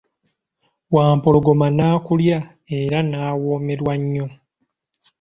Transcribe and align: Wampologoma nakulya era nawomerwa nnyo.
Wampologoma 0.93 1.67
nakulya 1.77 2.39
era 2.79 2.99
nawomerwa 3.09 3.93
nnyo. 4.01 4.25